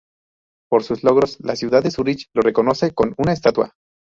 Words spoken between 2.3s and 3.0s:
lo reconoce